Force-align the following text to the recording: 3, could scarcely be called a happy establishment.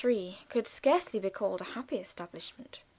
3, 0.03 0.39
could 0.49 0.65
scarcely 0.65 1.19
be 1.19 1.29
called 1.29 1.61
a 1.61 1.75
happy 1.75 1.97
establishment. 1.97 2.79